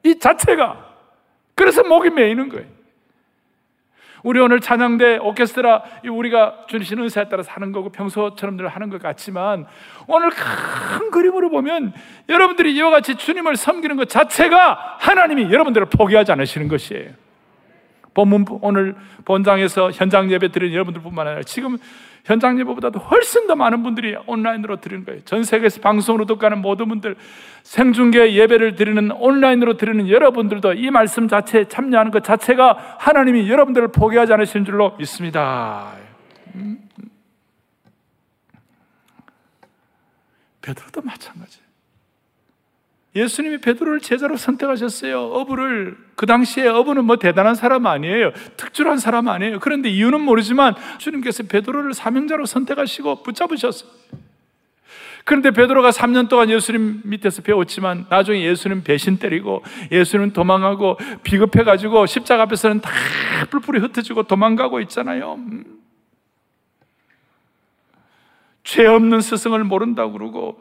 [0.05, 0.77] 이 자체가.
[1.55, 2.80] 그래서 목이 메이는 거예요.
[4.23, 9.67] 우리 오늘 찬양대 오케스트라 우리가 주신 은사에 따라 사는 거고 평소처럼 늘 하는 것 같지만
[10.07, 11.93] 오늘 큰 그림으로 보면
[12.29, 17.11] 여러분들이 이와 같이 주님을 섬기는 것 자체가 하나님이 여러분들을 포기하지 않으시는 것이에요.
[18.13, 21.79] 본문 오늘 본장에서 현장 예배 드리는 여러분들뿐만 아니라 지금
[22.25, 25.21] 현장 예배보다도 훨씬 더 많은 분들이 온라인으로 드리는 거예요.
[25.25, 27.17] 전 세계에서 방송으로 듣가는 모든 분들,
[27.63, 34.33] 생중계 예배를 드리는 온라인으로 드리는 여러분들도 이 말씀 자체에 참여하는 것 자체가 하나님이 여러분들을 포기하지
[34.33, 35.93] 않으신 줄로 믿습니다.
[36.55, 36.79] 음.
[40.63, 41.60] 베드로도 마찬가지.
[43.15, 45.21] 예수님이 베드로를 제자로 선택하셨어요.
[45.21, 48.33] 어부를 그 당시에 어부는 뭐 대단한 사람 아니에요.
[48.57, 49.59] 특출한 사람 아니에요.
[49.59, 53.91] 그런데 이유는 모르지만 주님께서 베드로를 사명자로 선택하시고 붙잡으셨어요.
[55.25, 62.07] 그런데 베드로가 3년 동안 예수님 밑에서 배웠지만 나중에 예수님 배신 때리고 예수님 도망가고 비급해 가지고
[62.07, 62.91] 십자가 앞에서는 다
[63.51, 65.35] 뿔뿔이 흩어지고 도망가고 있잖아요.
[65.35, 65.81] 음.
[68.63, 70.61] 죄 없는 스승을 모른다고 그러고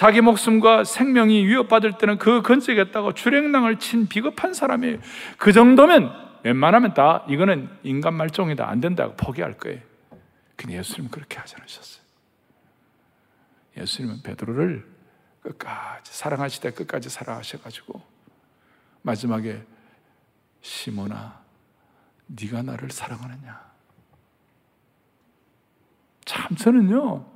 [0.00, 4.96] 자기 목숨과 생명이 위협받을 때는 그 건지겠다고 주랭랑을 친 비겁한 사람이에요.
[5.36, 6.10] 그 정도면
[6.42, 8.66] 웬만하면 다 이거는 인간 말종이다.
[8.66, 9.78] 안 된다고 포기할 거예요.
[10.56, 12.02] 근데 예수님은 그렇게 하지 않으셨어요.
[13.76, 14.90] 예수님은 베드로를
[15.42, 18.00] 끝까지 사랑하시되 끝까지 사랑하셔가지고
[19.02, 19.62] 마지막에
[20.62, 21.42] 시모나
[22.26, 23.70] 네가 나를 사랑하느냐
[26.24, 27.29] 참 저는요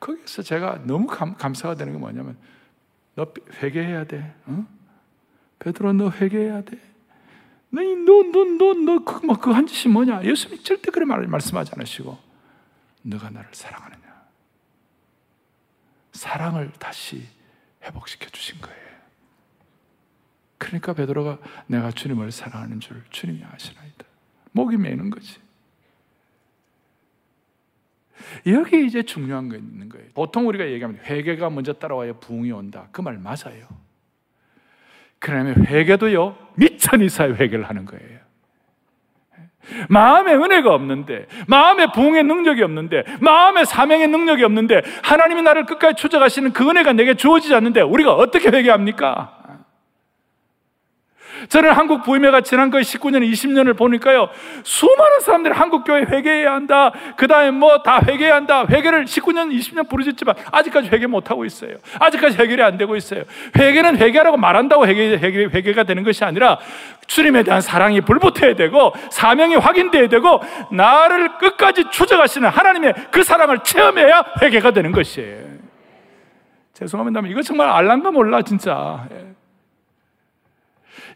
[0.00, 2.36] 거기서 제가 너무 감, 감사가 되는 게 뭐냐면
[3.14, 4.66] 너 회개해야 돼 어?
[5.58, 6.78] 베드로 너 회개해야 돼
[7.70, 12.16] 너너너너너그뭐그 그한 짓이 뭐냐 예수님 절대 그런 말을 말씀하지 않으시고
[13.02, 14.14] 너가 나를 사랑하느냐
[16.12, 17.26] 사랑을 다시
[17.82, 18.84] 회복시켜 주신 거예요.
[20.58, 24.04] 그러니까 베드로가 내가 주님을 사랑하는 줄 주님이 아시나이다.
[24.52, 25.38] 목이 메는 거지.
[28.46, 30.06] 여기 이제 중요한 거 있는 거예요.
[30.14, 32.88] 보통 우리가 얘기하면 회개가 먼저 따라와야 부흥이 온다.
[32.92, 33.66] 그 말 맞아요.
[35.18, 38.18] 그러면 회개도요, 미천 이사의 회개를 하는 거예요.
[39.88, 46.52] 마음의 은혜가 없는데, 마음의 부흥의 능력이 없는데, 마음의 사명의 능력이 없는데, 하나님이 나를 끝까지 추적하시는
[46.52, 49.43] 그 은혜가 내게 주어지지 않는데, 우리가 어떻게 회개합니까?
[51.48, 54.28] 저는 한국 부임회가 지난 거의 19년, 20년을 보니까요,
[54.62, 59.88] 수많은 사람들이 한국 교회 회개해야 한다, 그 다음에 뭐 다 회개해야 한다, 회개를 19년, 20년
[59.88, 61.76] 부르셨지만, 아직까지 회개 못 하고 있어요.
[61.98, 63.24] 아직까지 해결이 안 되고 있어요.
[63.56, 66.58] 회개는 회개하라고 말한다고 회개, 회개, 회개가 되는 것이 아니라,
[67.06, 74.24] 주님에 대한 사랑이 불붙어야 되고, 사명이 확인돼야 되고, 나를 끝까지 추적하시는 하나님의 그 사랑을 체험해야
[74.42, 75.54] 회개가 되는 것이에요.
[76.72, 77.20] 죄송합니다.
[77.26, 79.06] 이거 정말 알란가 몰라, 진짜.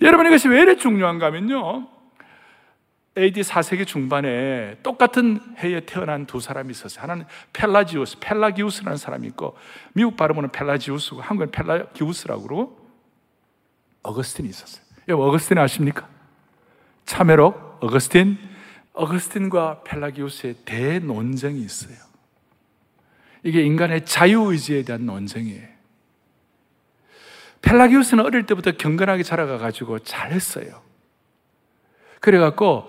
[0.02, 0.06] 예.
[0.06, 1.88] 여러분 이것이 왜 이렇게 중요한가 하면요.
[3.16, 7.02] AD 4세기 중반에 똑같은 해에 태어난 두 사람이 있었어요.
[7.02, 9.56] 하나는 펠라지우스, 펠라기우스라는 사람이 있고
[9.92, 12.88] 미국 발음으로는 펠라지우스고 한국은 펠라기우스라고 그러고
[14.02, 14.84] 어거스틴이 있었어요.
[15.08, 16.08] 여러분 어거스틴 아십니까?
[17.06, 18.38] 참회록 어거스틴
[18.92, 21.96] 어거스틴과 펠라기우스의 대논쟁이 있어요.
[23.42, 25.77] 이게 인간의 자유의지에 대한 논쟁이에요.
[27.62, 30.82] 펠라기우스는 어릴 때부터 경건하게 자라가 가지고 잘했어요.
[32.20, 32.88] 그래갖고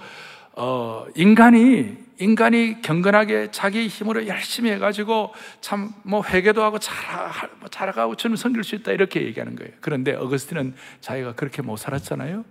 [0.53, 8.35] 어, 인간이 인간이 경건하게 자기 힘으로 열심히 해가지고 참 뭐 회개도 하고 잘뭐 자라가고 저는
[8.35, 9.71] 섬길 수 있다 이렇게 얘기하는 거예요.
[9.79, 12.43] 그런데 어거스틴은 자기가 그렇게 못 살았잖아요.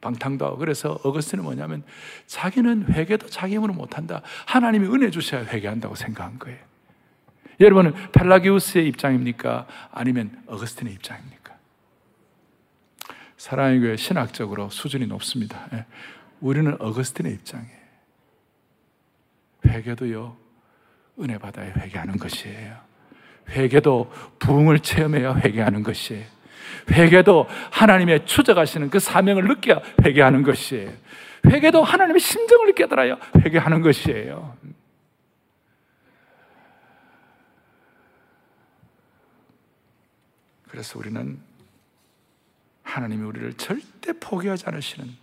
[0.00, 1.82] 방탕도 하고 그래서 어거스틴은 뭐냐면
[2.26, 4.22] 자기는 회개도 자기 힘으로 못한다.
[4.46, 6.58] 하나님이 은혜 주셔야 회개한다고 생각한 거예요.
[7.60, 9.66] 여러분은 펠라기우스의 입장입니까?
[9.92, 11.54] 아니면 어거스틴의 입장입니까?
[13.36, 15.68] 사랑의 교회 신학적으로 수준이 높습니다.
[15.72, 15.84] 예.
[16.40, 17.84] 우리는 어거스틴의 입장이에요.
[19.66, 20.36] 회개도요,
[21.20, 22.76] 은혜 받아야 회개하는 것이에요.
[23.50, 26.24] 회개도 부흥을 체험해야 회개하는 것이에요.
[26.90, 30.90] 회개도 하나님의 추적하시는 그 사명을 느껴야 회개하는 것이에요.
[31.46, 34.53] 회개도 하나님의 심정을 깨달아야 회개하는 것이에요.
[40.68, 41.40] 그래서 우리는
[42.82, 45.16] 하나님이 우리를 절대 포기하지 않으시는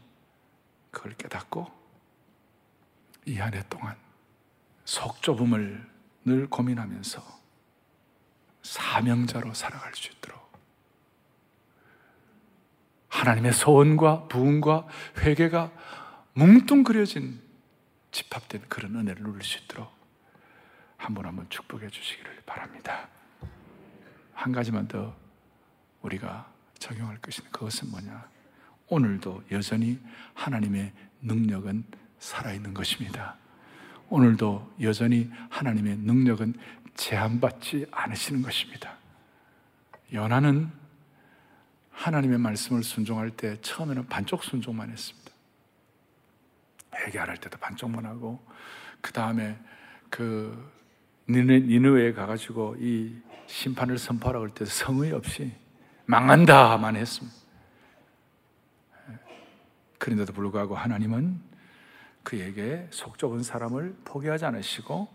[0.92, 1.72] 그걸 깨닫고
[3.28, 3.96] 이 한 해 동안
[4.86, 5.90] 속 좁음을
[6.26, 7.22] 늘 고민하면서
[8.64, 10.52] 사명자로 살아갈 수 있도록
[13.10, 14.88] 하나님의 소원과 부흥과
[15.20, 15.72] 회개가
[16.34, 17.42] 뭉뚱그려진
[18.12, 19.92] 집합된 그런 은혜를 누릴 수 있도록
[20.98, 23.08] 한 번 한 번 축복해 주시기를 바랍니다.
[24.34, 25.16] 한 가지만 더
[26.02, 28.30] 우리가 적용할 것인 그것은 뭐냐?
[28.88, 30.00] 오늘도 여전히
[30.34, 31.84] 하나님의 능력은
[32.20, 33.36] 살아있는 것입니다.
[34.10, 36.54] 오늘도 여전히 하나님의 능력은
[36.96, 38.98] 제한받지 않으시는 것입니다.
[40.12, 40.70] 연하는
[41.92, 45.32] 하나님의 말씀을 순종할 때 처음에는 반쪽 순종만 했습니다.
[46.96, 48.46] 회개 할 때도 반쪽만 하고
[49.00, 49.58] 그 다음에
[50.10, 50.72] 그
[51.30, 53.16] 니느웨에 가가지고 이
[53.48, 55.54] 심판을 선포하라고 할 때 성의 없이
[56.12, 57.38] 망한다만 했습니다.
[59.98, 61.40] 그런데도 불구하고 하나님은
[62.24, 65.08] 그에게 속 좁은 사람을 포기하지 않으시고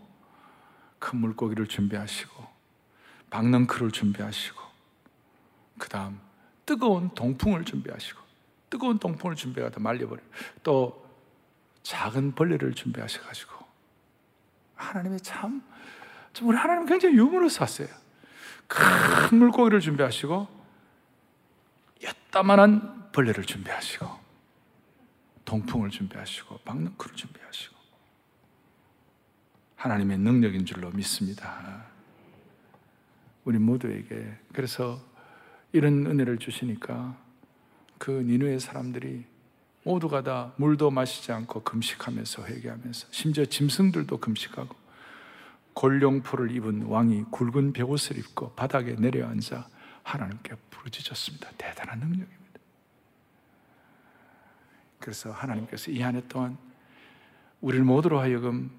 [0.97, 2.43] 큰 물고기를 준비하시고
[3.29, 4.59] 박는 크를 준비하시고
[5.77, 6.19] 그 다음
[6.65, 8.19] 뜨거운 동풍을 준비하시고
[8.71, 10.19] 뜨거운 동풍을 준비하다 말려버려
[10.63, 11.05] 또
[11.83, 13.53] 작은 벌레를 준비하셔가지고
[14.75, 15.61] 하나님의 참
[16.41, 17.87] 우리 하나님 굉장히 유머러스하세요
[18.67, 20.56] 큰 물고기를 준비하시고
[22.31, 24.07] 따만한 벌레를 준비하시고
[25.45, 27.75] 동풍을 준비하시고 박능크를 준비하시고
[29.77, 31.85] 하나님의 능력인 줄로 믿습니다.
[33.45, 34.99] 우리 모두에게 그래서
[35.71, 37.17] 이런 은혜를 주시니까
[37.97, 39.25] 그 니누의 사람들이
[39.83, 44.75] 모두가 다 물도 마시지 않고 금식하면서 회개하면서 심지어 짐승들도 금식하고
[45.73, 49.69] 골룡포를 입은 왕이 굵은 벽옷을 입고 바닥에 내려앉아
[50.07, 51.49] 하나님께 부르짖었습니다.
[51.57, 52.37] 대단한 능력입니다.
[54.99, 56.57] 그래서 하나님께서 이 한 해 동안
[57.61, 58.71] 우리를 모두로 하여금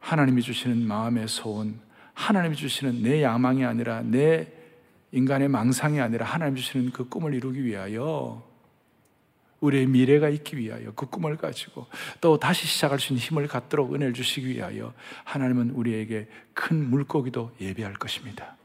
[0.00, 1.78] 하나님이 주시는 마음의 소원,
[2.14, 4.50] 하나님이 주시는 내 야망이 아니라 내
[5.12, 8.42] 인간의 망상이 아니라 하나님 주시는 그 꿈을 이루기 위하여
[9.60, 11.86] 우리의 미래가 있기 위하여 그 꿈을 가지고
[12.20, 14.92] 또 다시 시작할 수 있는 힘을 갖도록 은혜를 주시기 위하여
[15.24, 18.56] 하나님은 우리에게 큰 물고기도 예배할 것입니다.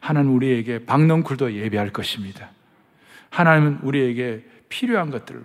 [0.00, 2.50] 하나님 우리에게 박넝쿨도 예배할 것입니다.
[3.30, 5.44] 하나님은 우리에게 필요한 것들로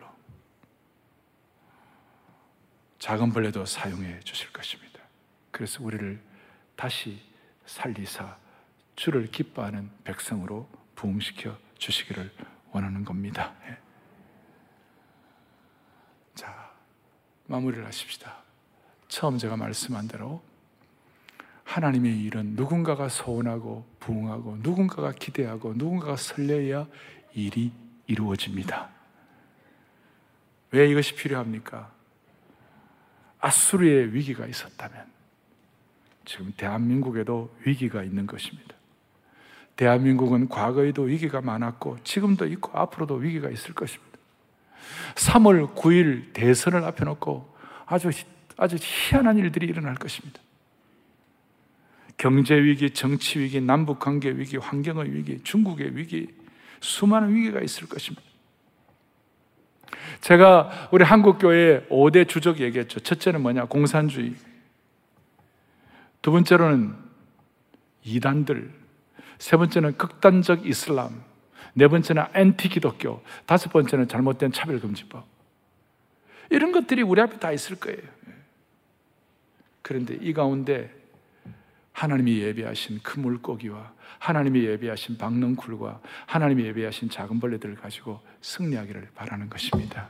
[3.00, 5.00] 작은 벌레도 사용해 주실 것입니다.
[5.52, 6.20] 그래서 우리를
[6.76, 7.20] 다시
[7.66, 8.38] 살리사
[8.96, 12.32] 주를 기뻐하는 백성으로 부흥시켜 주시기를
[12.72, 13.54] 원하는 겁니다.
[13.68, 13.78] 예.
[16.36, 16.72] 자,
[17.46, 18.38] 마무리를 하십시다.
[19.08, 20.42] 처음 제가 말씀한 대로
[21.68, 26.88] 하나님의 일은 누군가가 소원하고 부응하고 누군가가 기대하고 누군가가 설레야
[27.34, 27.74] 일이
[28.08, 28.90] 이루어집니다.
[30.72, 31.92] 왜 이것이 필요합니까?
[33.40, 35.06] 아수르의 위기가 있었다면
[36.24, 38.74] 지금 대한민국에도 위기가 있는 것입니다.
[39.76, 44.18] 대한민국은 과거에도 위기가 많았고 지금도 있고 앞으로도 위기가 있을 것입니다.
[45.16, 48.10] 3월 9일 대선을 앞에 놓고 아주
[48.56, 50.40] 아주 희한한 일들이 일어날 것입니다.
[52.18, 56.28] 경제 위기, 정치 위기, 남북 관계 위기, 환경의 위기, 중국의 위기,
[56.82, 58.26] 수많은 위기가 있을 것입니다.
[60.22, 63.00] 제가 우리 한국 교회 5대 주적 얘기했죠.
[63.00, 63.66] 첫째는 뭐냐?
[63.66, 64.34] 공산주의.
[66.22, 66.96] 두 번째로는
[68.04, 68.72] 이단들.
[69.38, 71.24] 세 번째는 극단적 이슬람.
[71.74, 73.22] 네 번째는 엔티 기독교.
[73.46, 75.24] 다섯 번째는 잘못된 차별금지법.
[76.50, 78.02] 이런 것들이 우리 앞에 다 있을 거예요.
[79.84, 80.97] 그런데 이 가운데
[81.98, 90.08] 하나님이 예배하신 큰 물고기와 하나님이 예배하신 박넝쿨과 하나님이 예배하신 작은 벌레들을 가지고 승리하기를 바라는 것입니다.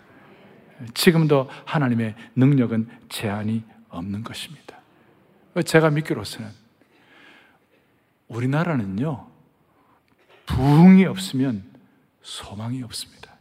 [0.93, 4.77] 지금도 하나님의 능력은 제한이 없는 것입니다.
[5.65, 6.49] 제가 믿기로서는
[8.27, 9.25] 우리나라는요,
[10.45, 11.63] 부흥이 없으면
[12.21, 13.31] 소망이 없습니다.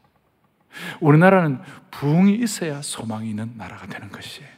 [1.00, 4.48] 우리나라는 부흥이 있어야 소망이 있는 나라가 되는 것이에요.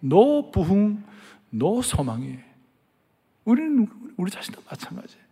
[0.00, 1.02] no 부흥,
[1.48, 2.51] no 소망이에요.
[3.44, 5.22] 우리는 우리 자신도 마찬가지예요.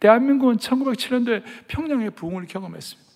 [0.00, 3.10] 대한민국은 1907년도에 평양의 부흥을 경험했습니다.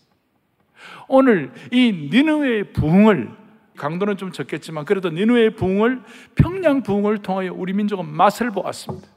[1.09, 3.31] 오늘 이 니느웨의 부흥을
[3.77, 6.03] 강도는 좀 적겠지만 그래도 니느웨의 부흥을
[6.35, 9.09] 평양 부흥을 통하여 우리 민족은 맛을 보았습니다.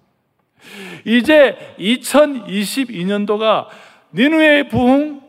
[1.05, 3.67] 이제 2022년도가
[4.13, 5.21] 니느웨의 부흥,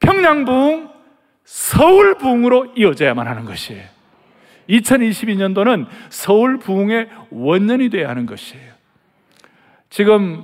[0.00, 0.90] 평양 부흥,
[1.44, 3.84] 서울 부흥으로 이어져야만 하는 것이에요.
[4.68, 8.71] 2022년도는 서울 부흥의 원년이 되어야 하는 것이에요.
[9.92, 10.42] 지금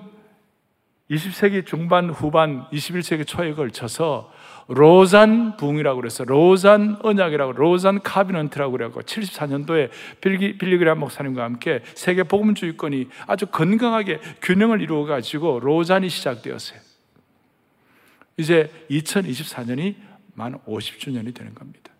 [1.10, 4.30] 20세기 중반, 후반, 21세기 초에 걸쳐서
[4.68, 9.88] 로잔 붕이라고 그래서 로잔 언약이라고 로잔 카비넌트라고 그래고 74년도에
[10.20, 16.80] 빌기, 빌리그람 목사님과 함께 세계 복음주의권이 아주 건강하게 균형을 이루어 가지고 로잔이 시작되었어요.
[18.36, 19.94] 이제 2024년이
[20.34, 21.90] 만 50주년이 되는 겁니다.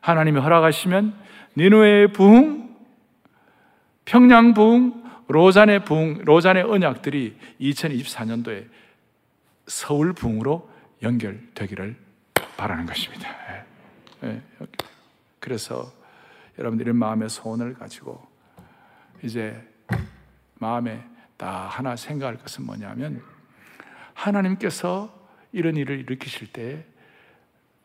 [0.00, 1.14] 하나님이 허락하시면
[1.56, 2.68] 니누의 부흥,
[4.04, 5.00] 평양 부흥,
[5.30, 8.68] 로잔의 붕, 로잔의 언약들이 2024년도에
[9.68, 10.68] 서울 붕으로
[11.02, 11.94] 연결되기를
[12.56, 13.28] 바라는 것입니다.
[14.24, 14.28] 예.
[14.28, 14.42] 예.
[15.38, 15.92] 그래서
[16.58, 18.20] 여러분들의 마음의 소원을 가지고
[19.22, 19.56] 이제
[20.54, 21.02] 마음에
[21.36, 23.22] 다 하나 생각할 것은 뭐냐면
[24.14, 25.16] 하나님께서
[25.52, 26.84] 이런 일을 일으키실 때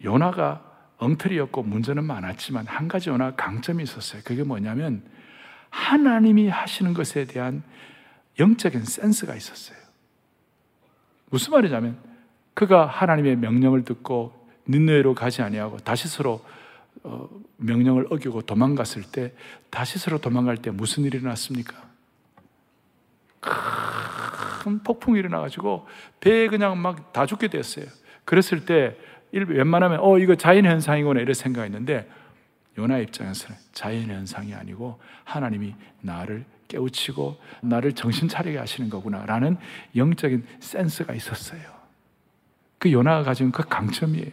[0.04, 0.64] 요나가
[0.98, 4.22] 엉터리였고 문제는 많았지만 한 가지 요나 강점이 있었어요.
[4.26, 5.04] 그게 뭐냐면
[5.76, 7.62] 하나님이 하시는 것에 대한
[8.40, 9.78] 영적인 센스가 있었어요.
[11.30, 11.98] 무슨 말이냐면
[12.54, 14.34] 그가 하나님의 명령을 듣고
[14.70, 16.44] nin느웨로 가지 아니하고 다시스로
[17.04, 19.34] 어, 명령을 어기고 도망갔을 때
[19.70, 21.76] 다시스로 도망갈 때 무슨 일이 일어났습니까?
[23.42, 25.88] 큰 폭풍이 일어나가지고
[26.22, 27.86] 배에 그냥 막 다 죽게 됐어요.
[28.24, 28.98] 그랬을 때
[29.32, 32.10] 웬만하면 어 이거 자연 현상이구나 이런 생각했는데
[32.78, 39.58] 요나 입장에서는 자연 현상이 아니고 하나님이 나를 깨우치고 나를 정신 차리게 하시는 거구나라는
[39.96, 41.62] 영적인 센스가 있었어요.
[42.80, 44.32] 그 요나가 가진 그 강점이에요.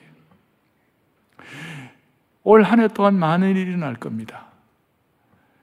[2.45, 4.47] 올 한 해 동안 많은 일이 일어날 겁니다.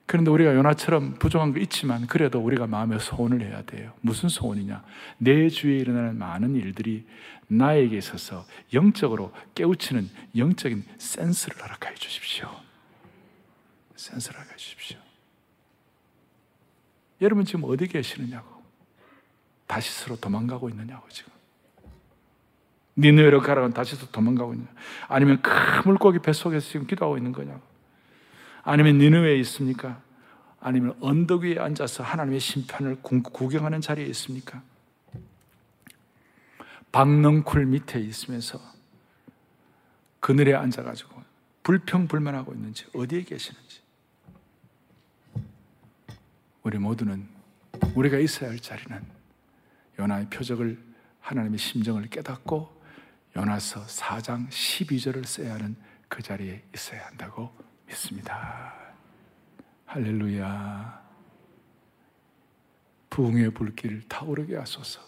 [0.06, 3.94] 그런데 우리가 요나처럼 부족한 거 있지만 그래도 우리가 마음에 소원을 해야 돼요.
[4.02, 4.84] 무슨 소원이냐?
[5.20, 7.06] 내 주위에 일어나는 많은 일들이
[7.48, 12.50] 나에게 있어서 영적으로 깨우치는 영적인 센스를 허락해 주십시오.
[14.00, 14.98] 센스를 주십시오.
[17.22, 18.64] 여러분 지금 어디 계시느냐고?
[19.68, 21.34] 다시 서로 도망가고 있느냐고 지금.
[22.96, 24.68] 니느웨로 가라고 다시 또 도망가고 있냐?
[25.08, 25.52] 아니면 큰
[25.86, 27.62] 물고기 뱃속에서 지금 기도하고 있는 거냐고?
[28.64, 30.02] 아니면 니느웨에 있습니까?
[30.62, 34.62] 아니면 언덕 위에 앉아서 하나님의 심판을 구경하는 자리에 있습니까?
[36.92, 38.60] 박넝쿨 밑에 있으면서
[40.20, 41.22] 그늘에 앉아가지고
[41.64, 43.89] 불평불만하고 있는지 어디에 계시는지
[46.70, 47.28] 우리 모두는
[47.96, 49.04] 우리가 있어야 할 자리는
[49.98, 50.80] 요나의 표적을
[51.20, 52.84] 하나님의 심정을 깨닫고
[53.36, 55.76] 요나서 4장 12절을 써야 하는
[56.08, 57.52] 그 자리에 있어야 한다고
[57.88, 58.76] 믿습니다.
[59.88, 61.10] 할렐루야.
[63.10, 65.02] 부흥의 불길 타오르게 하소서.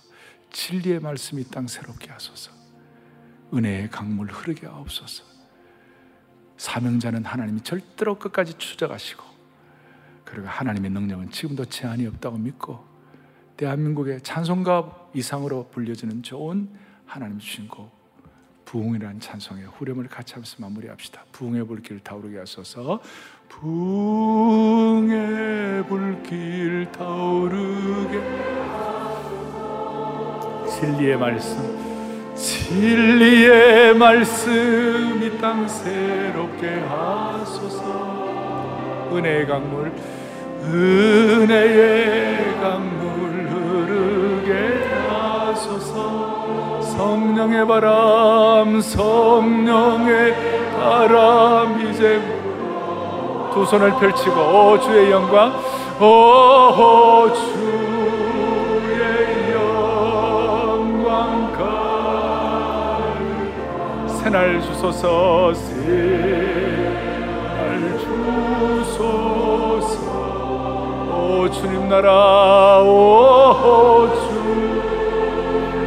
[0.52, 2.52] 진리의 말씀이 땅 새롭게 하소서.
[3.54, 5.24] 은혜의 강물 흐르게 하옵소서.
[6.58, 9.31] 사명자는 하나님이 절대로 끝까지 추적하시고
[10.26, 12.84] 그리고 하나님의 능력은 지금도 제한이 없다고 믿고
[13.58, 16.70] 대한민국의 찬송가 이상으로 불려지는 좋은
[17.06, 17.92] 하나님 주신 곡
[18.66, 21.26] 부흥이라는 찬송의 후렴을 같이 하면서 마무리합시다.
[21.34, 23.02] 부흥의 불길 타오르게 하소서.
[24.52, 28.22] 부흥의 불길 타오르게
[30.80, 38.21] 진리의 말씀 진리의 말씀 이 땅 새롭게 하소서
[39.12, 39.92] 은혜의 강물
[40.64, 44.52] 은혜의 강물 흐르게
[45.10, 46.82] 하소서.
[46.82, 50.34] 성령의 바람 성령의
[50.80, 52.22] 바람 이제
[53.54, 55.52] 두 손을 펼치고 오 주의 영광.
[56.00, 57.92] 오 주의
[59.54, 63.10] 영광 가득
[64.08, 65.54] 새날 주소서.
[65.54, 66.51] 새
[71.42, 74.08] 오 주님 나라 오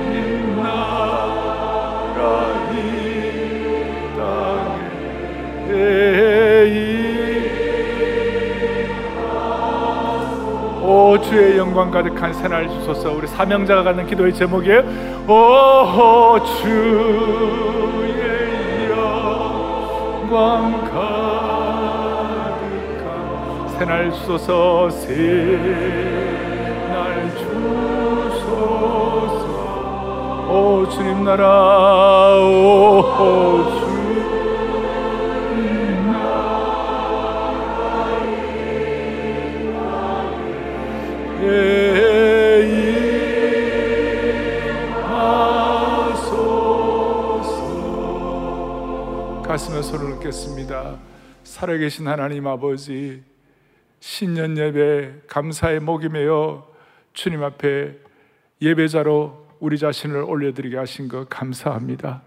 [0.02, 2.10] 주님 나라
[2.72, 2.74] 이
[4.16, 5.70] 땅에
[10.82, 13.12] 오 주의 영광 가득한 새날 주소서.
[13.12, 14.80] 우리 사명자가 갖는 기도의 제목이에요.
[15.28, 18.10] 오 주의
[18.90, 21.13] 영광 가득한
[23.78, 25.30] 새날 주소서 새날
[27.36, 28.54] 주소서
[30.48, 33.02] 오 주님 나라 오
[33.80, 33.94] 주.
[49.44, 50.98] 가슴에 손을 얹겠습니다.
[51.44, 53.22] 살아계신 하나님 아버지,
[54.00, 56.66] 신년 예배 감사의 목이 메어
[57.12, 57.98] 주님 앞에
[58.60, 62.22] 예배자로 우리 자신을 올려드리게 하신 것 감사합니다.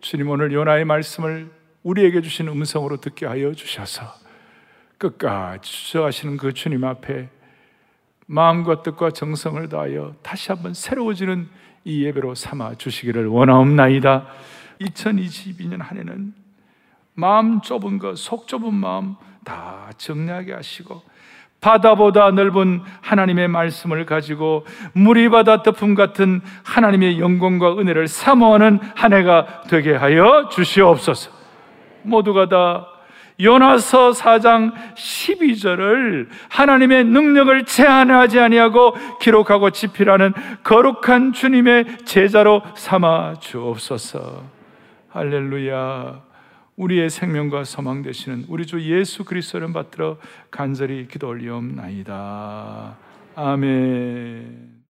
[0.00, 1.50] 주님 오늘 요나의 말씀을
[1.82, 4.04] 우리에게 주신 음성으로 듣게 하여 주셔서
[4.98, 7.28] 끝까지 주저하시는 그 주님 앞에
[8.26, 11.48] 마음과 뜻과 정성을 다하여 다시 한번 새로워지는
[11.84, 14.26] 이 예배로 삼아 주시기를 원하옵나이다.
[14.80, 16.34] 2022년 한 해는
[17.14, 21.02] 마음 좁은 것, 속 좁은 마음 다 정리하게 하시고
[21.60, 29.62] 바다보다 넓은 하나님의 말씀을 가지고 물이 바다 덮음 같은 하나님의 영광과 은혜를 사모하는 한 해가
[29.68, 31.30] 되게 하여 주시옵소서.
[32.02, 32.86] 모두가 다
[33.40, 44.44] 요나서 4장 12절을 하나님의 능력을 제한하지 아니하고 기록하고 지필하는 거룩한 주님의 제자로 삼아 주옵소서.
[45.10, 46.29] 할렐루야.
[46.80, 50.16] 우리의 생명과 소망 되시는 우리 주 예수 그리스도를 받들어
[50.50, 52.96] 간절히 기도 올리옵나이다.
[53.34, 54.79] 아멘.